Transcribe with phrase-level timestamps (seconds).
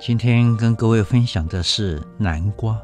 [0.00, 2.76] 今天跟各位分享的是南瓜。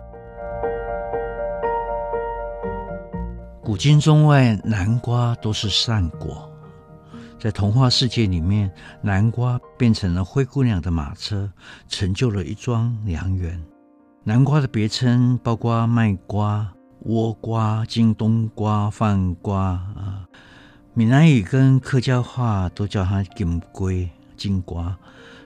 [3.63, 6.49] 古今中外，南瓜都是善果。
[7.39, 11.51] 在童话世界里面，南瓜变成了灰姑娘的马车，
[11.89, 13.61] 成就了一桩良缘。
[14.23, 16.73] 南瓜的别称包括麦瓜、
[17.07, 20.25] 倭瓜、金冬瓜、饭瓜啊。
[20.95, 24.97] 闽南语跟客家话都叫它金龟、金瓜。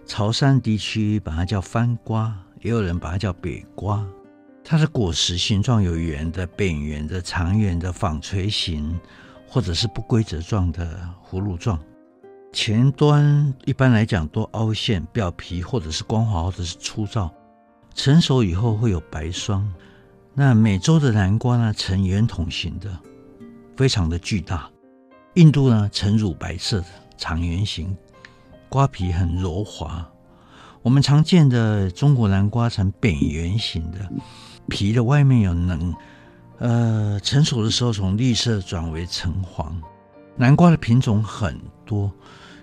[0.07, 4.07] 潮汕地区把它叫番瓜，也有人把它叫北瓜。
[4.63, 8.99] 它的果实形状有圆的、扁圆的、长圆的、纺锤形，
[9.49, 11.79] 或者是不规则状的葫芦状。
[12.53, 17.33] 前端一般来讲多凹陷，表皮或者是光滑，或者是粗糙。
[17.95, 19.71] 成熟以后会有白霜。
[20.35, 22.99] 那美洲的南瓜呢，呈圆筒形的，
[23.77, 24.71] 非常的巨大。
[25.35, 27.97] 印度呢，呈乳白色的长圆形。
[28.75, 30.05] 瓜皮很柔滑，
[30.83, 34.11] 我们常见的中国南瓜呈扁圆形的，
[34.69, 35.95] 皮的外面有棱，
[36.59, 39.81] 呃，成熟的时候从绿色转为橙黄。
[40.37, 42.11] 南瓜的品种很多，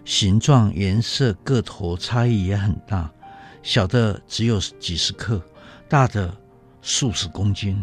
[0.04, 3.10] 形状、颜色、个头差异也很大，
[3.64, 5.42] 小的只有几十克，
[5.88, 6.36] 大的
[6.82, 7.82] 数十公斤。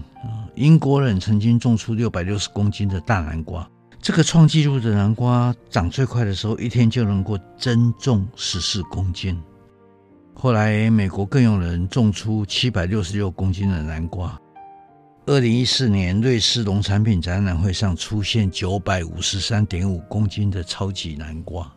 [0.55, 3.67] 英国人曾经种出六百六十公斤的大南瓜。
[4.09, 9.39] 这个创纪录的南瓜长最快的时候，一天就能够增重十四公斤。
[10.33, 14.41] 后来，美国更有人种出七百六十六公斤的南瓜。
[15.27, 21.71] 二零一四年，瑞士农产品展览会上出现九百五十三点五公斤的超级南瓜。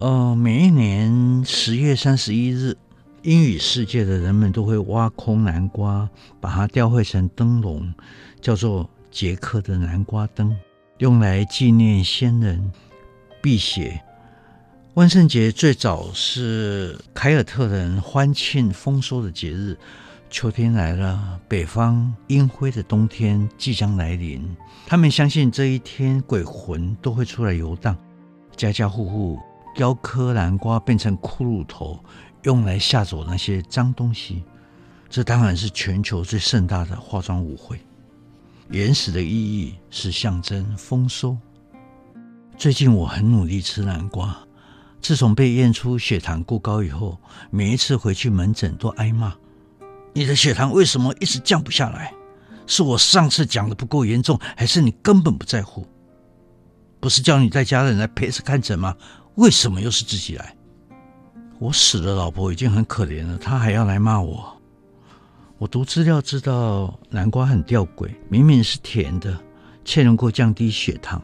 [0.00, 2.76] 呃，每一年十月三十一日，
[3.22, 6.10] 英语世界的人们都会挖空南瓜，
[6.40, 7.94] 把它雕绘成灯笼，
[8.40, 10.52] 叫做杰克的南瓜灯。
[11.00, 12.70] 用来纪念先人、
[13.40, 14.02] 辟邪。
[14.92, 19.78] 万圣节最早是凯尔特人欢庆丰收的节日。
[20.28, 24.46] 秋天来了，北方阴灰的冬天即将来临。
[24.86, 27.96] 他们相信这一天鬼魂都会出来游荡。
[28.54, 29.38] 家家户户
[29.74, 31.98] 雕刻南瓜变成骷髅头，
[32.42, 34.44] 用来吓走那些脏东西。
[35.08, 37.80] 这当然是全球最盛大的化妆舞会。
[38.70, 41.36] 原始的意义是象征丰收。
[42.56, 44.38] 最近我很努力吃南瓜，
[45.00, 47.18] 自从被验出血糖过高以后，
[47.50, 49.34] 每一次回去门诊都挨骂
[50.14, 52.14] ：“你的血糖为什么一直降不下来？
[52.64, 55.84] 是我上次讲的不够严重，还是你根本不在乎？
[57.00, 58.96] 不是叫你带家人来陪着看诊吗？
[59.34, 60.56] 为什么又是自己来？
[61.58, 64.56] 我死了老婆已经很可怜了，她还要来骂我。”
[65.60, 69.38] 我读资料知道，南瓜很吊诡，明明是甜的，
[69.84, 71.20] 却能够降低血糖。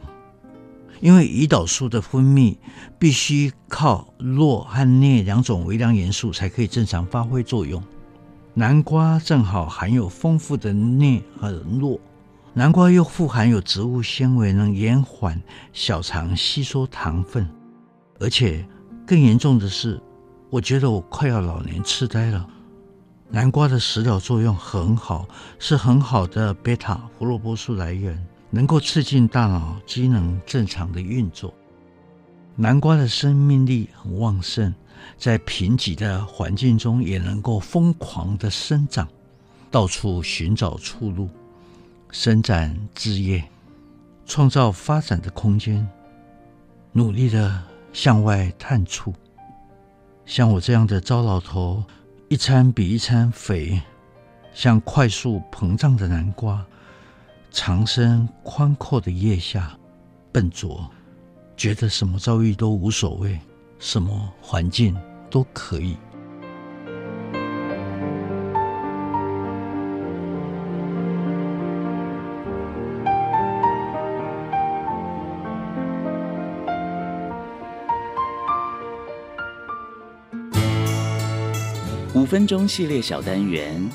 [1.01, 2.55] 因为胰岛素的分泌
[2.99, 7.83] 必须靠铬和镍两种微量元素才可以正常发挥作用。
[8.53, 11.99] 南瓜正好含有丰富的镍和铬，
[12.53, 15.41] 南瓜又富含有植物纤维，能延缓
[15.73, 17.49] 小肠吸收糖分。
[18.19, 18.63] 而且
[19.03, 19.99] 更严重的是，
[20.51, 22.47] 我觉得我快要老年痴呆了。
[23.29, 25.27] 南瓜的食疗作用很好，
[25.59, 31.53] 是很好的贝塔胡萝卜素来源，能够促进大脑机能正常的运作。
[32.55, 34.73] 南瓜的生命力很旺盛，
[35.17, 39.05] 在贫瘠的环境中也能够疯狂的生长，
[39.69, 41.29] 到处寻找出路，
[42.09, 43.43] 伸展枝叶，
[44.25, 45.85] 创造发展的空间，
[46.93, 47.61] 努力的
[47.91, 49.13] 向外探出。
[50.25, 51.83] 像我这样的糟老头。
[52.29, 53.81] 一餐比一餐肥，
[54.53, 56.65] 像快速膨胀的南瓜，
[57.51, 59.77] 长身宽阔的腋下，
[60.33, 60.91] 笨拙，
[61.55, 63.39] 觉得什么遭遇都无所谓，
[63.79, 64.93] 什么环境
[65.29, 65.95] 都可以。
[82.17, 83.87] 五分钟系列小单元，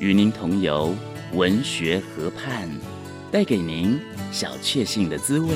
[0.00, 0.92] 与您同游
[1.32, 2.68] 文学河畔，
[3.30, 3.96] 带给您
[4.32, 5.48] 小确幸的滋味。